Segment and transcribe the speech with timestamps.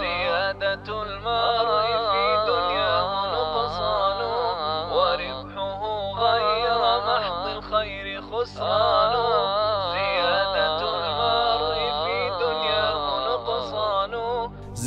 [0.00, 1.35] زيادة المرء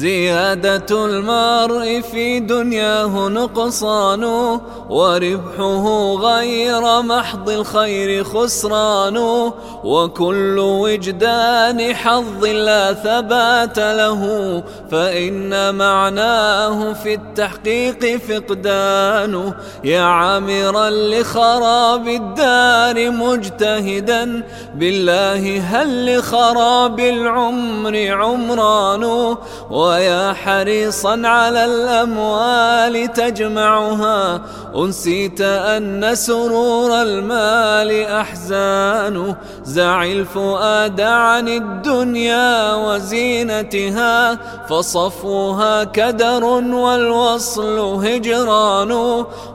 [0.10, 4.24] زيادة المرء في دنياه نقصان
[4.90, 9.18] وربحه غير محض الخير خسران.
[9.84, 14.22] وكل وجدان حظ لا ثبات له
[14.92, 19.54] فإن معناه في التحقيق فقدان.
[19.84, 24.44] يا عامرا لخراب الدار مجتهدا
[24.76, 29.36] بالله هل لخراب العمر عمران؟
[30.00, 34.42] ويا حريصا على الأموال تجمعها.
[34.76, 39.36] أنسيت أن سرور المال أحزان.
[39.64, 48.92] زع الفؤاد عن الدنيا وزينتها فصفوها كدر والوصل هجران.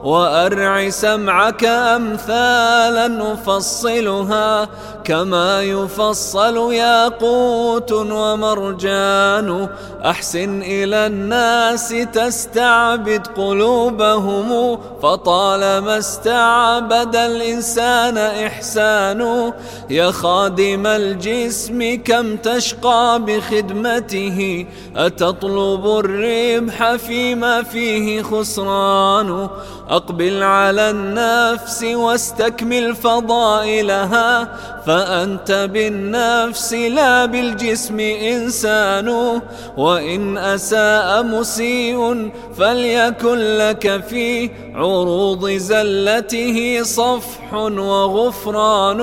[0.04, 4.68] وأرع سمعك أمثالا نفصلها
[5.04, 9.68] كما يفصل ياقوت ومرجان.
[10.04, 19.52] أحسن إلى الناس تستعبد قلوبهم فطالما استعبد الإنسان إحسان.
[19.90, 24.66] يا خادم الجسم كم تشقى بخدمته؟
[24.96, 29.48] أتطلب الربح فيما فيه خسران.
[29.88, 34.48] أقبل على النفس واستكمل فضائلها.
[34.86, 39.40] فأنت بالنفس لا بالجسم إنسان
[39.76, 49.00] وإن أساء مسيء فليكن لك في عروض زلته صفح وغفران.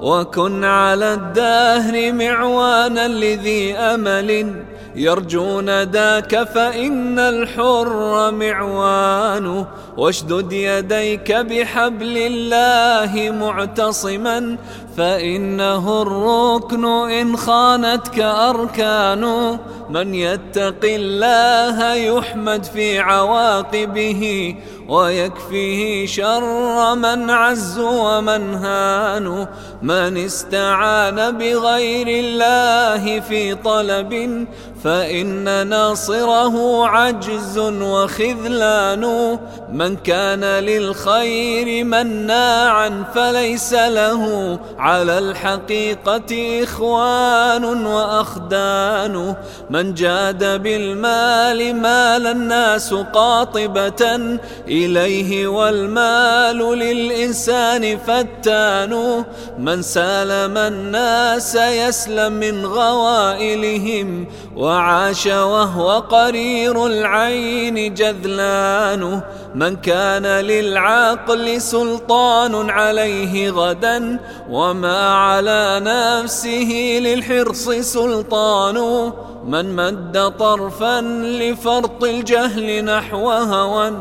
[0.00, 4.54] وكن على الدهر معوانا لذي أمل.
[4.96, 9.64] يرجون ذاك فإن الحر معوان
[9.96, 14.56] واشدد يديك بحبل الله معتصما.
[14.96, 19.58] فإنه الركن إن خانتك أركان
[19.90, 24.54] من يتق الله يحمد في عواقبه
[24.88, 29.46] ويكفيه شر من عز ومن هان.
[29.82, 34.46] من استعان بغير الله في طلب
[34.84, 39.38] فإن ناصره عجز وخذلان.
[39.72, 49.34] من كان للخير مناعا فليس له على الحقيقة إخوان وأخدان.
[49.76, 54.38] من جاد بالمال مال الناس قاطبة
[54.68, 59.24] إليه والمال للإنسان فتان
[59.58, 64.26] من سالم الناس يسلم من غوائلهم
[64.56, 69.20] وعاش وهو قرير العين جذلان
[69.54, 74.20] من كان للعقل سلطان عليه غدا
[74.50, 79.12] وما على نفسه للحرص سلطان
[79.46, 81.00] من مد طرفا
[81.40, 83.92] لفرط الجهل نحو هوى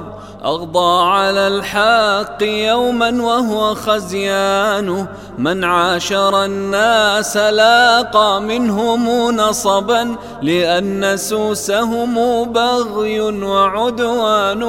[0.45, 5.05] أغضى على الحق يوما وهو خزيان.
[5.37, 14.63] من عاشر الناس لاقى منهم نصبا لأن سوسهم بغي وعدوان.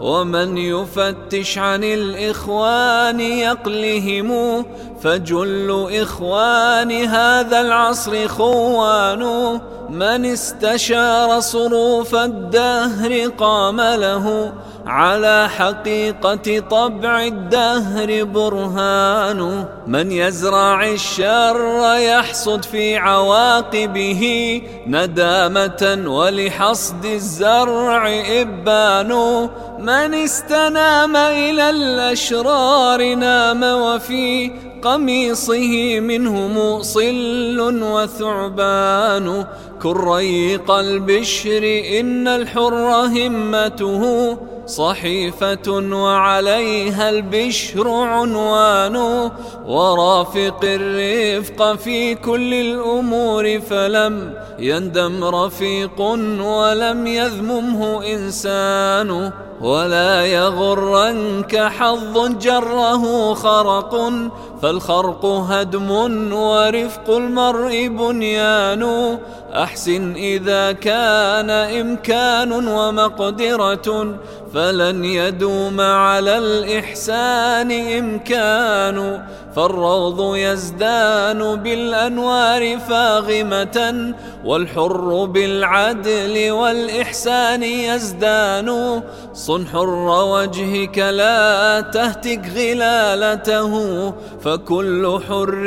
[0.00, 4.64] ومن يفتش عن الإخوان يقلهم
[5.04, 9.60] فجل إخوان هذا العصر خوان.
[9.90, 14.52] من استشار صروف الدهر قام له.
[14.86, 19.64] على حقيقة طبع الدهر برهان.
[19.86, 24.22] من يزرع الشر يحصد في عواقبه
[24.86, 28.08] ندامة ولحصد الزرع
[28.40, 29.48] إبان.
[29.78, 34.50] من استنام إلى الأشرار نام وفي
[34.82, 39.44] قميصه منهم صل وثعبان.
[39.82, 48.96] كريق البشر إن الحر همته صحيفة وعليها البشر عنوان
[49.66, 59.32] ورافق الرفق في كل الأمور فلم يندم رفيق ولم يذممه إنسان.
[59.60, 64.12] ولا يغرنك حظ جره خرق
[64.62, 65.90] فالخرق هدم
[66.32, 69.18] ورفق المرء بنيان.
[69.54, 74.14] أحسن إذا كان إمكان ومقدرة
[74.54, 79.26] فلن يدوم على الإحسان إمكان.
[79.56, 84.14] فالروض يزدان بالأنوار فاغمة
[84.44, 89.02] والحر بالعدل والإحسان يزدان.
[89.34, 93.72] صن حر وجهك لا تهتك غلالته
[94.44, 95.66] فكل حر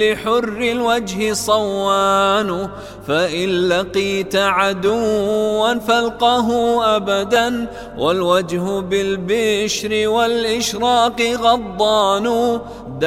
[0.00, 2.68] لحر الوجه صوان.
[3.08, 6.48] فإن لقيت عدوا فالقه
[6.96, 7.66] أبدا
[7.98, 12.60] والوجه بالبشر والإشراق غضان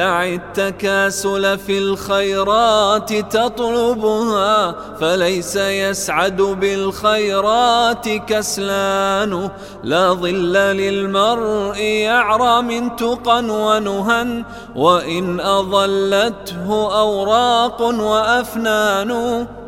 [0.08, 9.50] دع التكاسل في الخيرات تطلبها فليس يسعد بالخيرات كسلان.
[9.84, 14.44] لا ظل للمرء يعرى من تقى ونهى
[14.76, 16.68] وإن أضلته
[17.00, 19.10] أوراق وأفنان.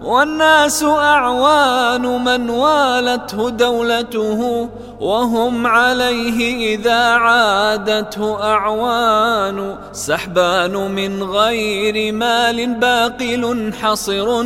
[0.03, 4.69] والناس أعوان من والته دولته
[5.01, 14.45] وهم عليه إذا عادته أعوان سحبان من غير مال باقل حصر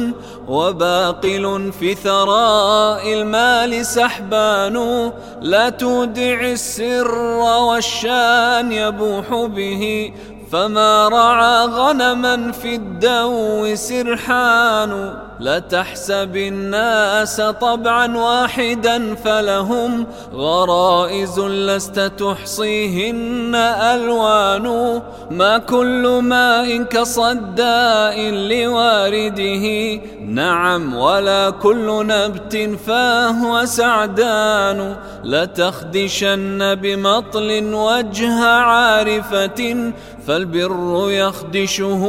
[0.48, 5.10] وباقل في ثراء المال سحبان
[5.40, 10.12] لا تودع السر والشان يبوح به
[10.52, 23.54] فما رعى غنما في الدو سرحان لا تحسب الناس طبعا واحدا فلهم غرائز لست تحصيهن
[23.54, 25.00] ألوان
[25.30, 39.92] ما كل ماء كصداء لوارده نعم ولا كل نبت فهو سعدان لتخدشن بمطل وجه عارفة
[40.26, 42.04] فالبر يخدشه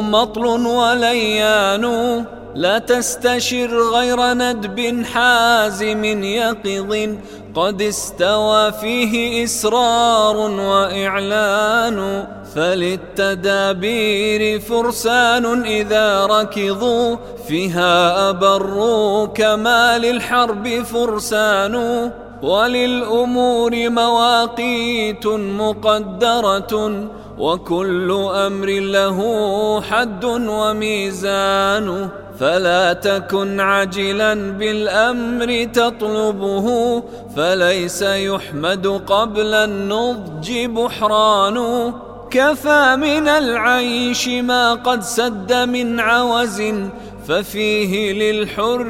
[0.00, 2.24] مطل وليان
[2.54, 7.08] لا تستشر غير ندب حازم يقظ
[7.54, 17.16] قد استوى فيه إسرار وإعلان فللتدابير فرسان إذا ركضوا
[17.48, 22.10] فيها أبروا كما للحرب فرسان
[22.42, 27.04] وللأمور مواقيت مقدرة
[27.40, 29.18] وكل أمر له
[29.80, 32.08] حد وميزان
[32.40, 36.66] فلا تكن عجلا بالأمر تطلبه
[37.36, 41.58] فليس يحمد قبل النضج بحران.
[42.30, 46.62] كفى من العيش ما قد سد من عوز
[47.30, 48.80] ففيه للحر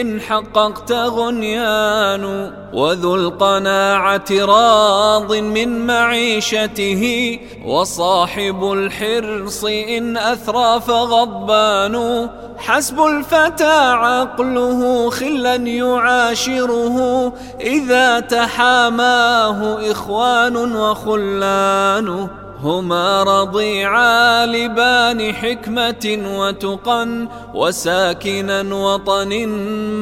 [0.00, 12.28] إن حققت غنيان وذو القناعة راض من معيشته وصاحب الحرص إن أثرى فغضبان
[12.58, 22.28] حسب الفتى عقله خلا يعاشره إذا تحاماه إخوان وخلان
[22.62, 29.46] هما رضيعا لبان حكمة وتقى وساكنا وطن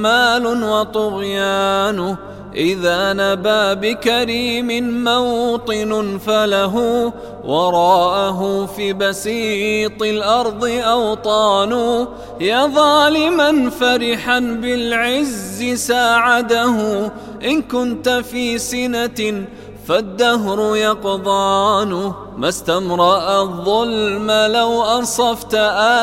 [0.02, 2.16] مال وطغيان.
[2.56, 6.74] إذا نبى بكريم موطن فله
[7.44, 12.06] وراءه في بسيط الأرض أوطان.
[12.40, 16.76] يا ظالما فرحا بالعز ساعده.
[17.44, 19.44] إن كنت في سنة
[19.88, 25.54] فالدهر يقضان ما استمرأ الظلم لو أنصفت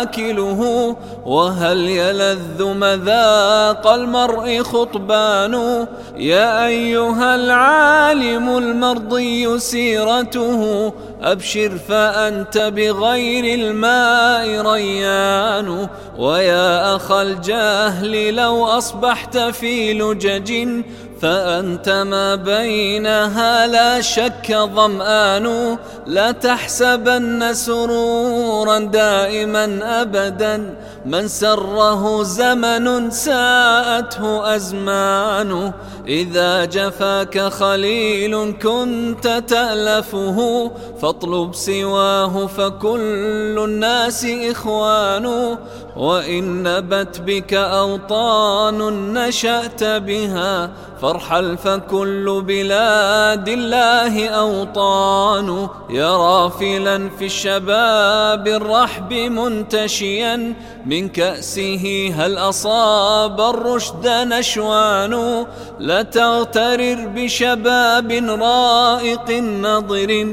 [0.01, 0.95] آكله
[1.25, 15.87] وهل يلذ مذاق المرء خطبان يا أيها العالم المرضي سيرته أبشر فأنت بغير الماء ريان
[16.18, 20.81] ويا أخ الجهل لو أصبحت في لجج
[21.22, 34.56] فأنت ما بينها لا شك ظمآن لا تحسبن سرورا دائما أبدا من سره زمن ساءته
[34.56, 35.72] أزمان
[36.07, 45.57] إذا جفاك خليل كنت تألفه فاطلب سواه فكل الناس إخوان
[45.95, 55.68] وإن نبت بك أوطان نشأت بها فارحل فكل بلاد الله أوطان.
[55.90, 60.54] يا رافلا في الشباب الرحب منتشيا.
[60.85, 65.45] من كأسه هل أصاب الرشد نشوان؟
[65.80, 68.11] لا تغترر بشباب
[68.42, 70.28] رائق نظر.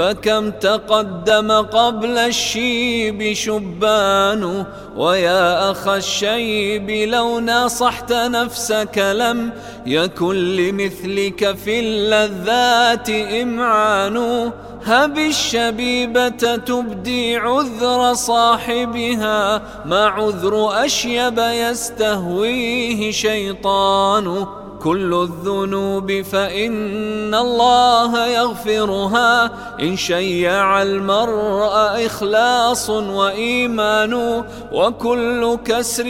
[0.00, 4.64] فكم تقدم قبل الشيب شبان
[4.96, 9.50] ويا أخ الشيب لو ناصحت نفسك لم
[9.86, 14.50] يكن لمثلك في اللذات إمعان
[14.84, 24.46] هب الشبيبة تبدي عذر صاحبها ما عذر أشيب يستهويه شيطان
[24.82, 29.50] كل الذنوب فإن الله يغفرها.
[29.80, 36.04] إن شيع المرء إخلاص وإيمان وكل كسر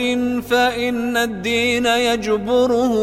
[0.49, 2.95] فإن الدين يجبره.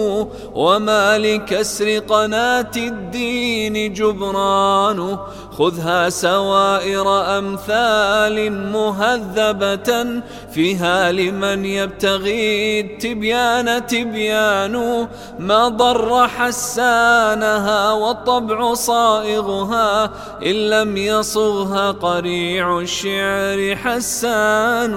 [0.54, 5.18] وما لكسر قناة الدين جبران
[5.58, 10.22] خذها سوائر أمثال مهذبة
[10.52, 15.06] فيها لمن يبتغي التبيان تبيان
[15.38, 20.04] ما ضر حسانها والطبع صائغها
[20.46, 24.94] إن لم يصغها قريع الشعر حسان